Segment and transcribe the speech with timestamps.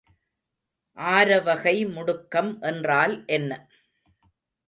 [0.97, 3.51] ஆரவகை முடுக்கம் என்றால் என்ன?